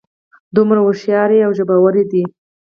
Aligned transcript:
دومره 0.55 0.79
هوښیارې 0.85 1.37
او 1.45 1.51
ژبورې 1.57 2.03
دي. 2.11 2.23